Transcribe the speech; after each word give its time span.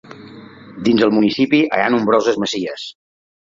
Dins 0.87 1.03
el 1.09 1.13
municipi 1.19 1.61
hi 1.67 1.85
ha 1.85 1.93
nombroses 1.99 2.43
masies. 2.47 2.91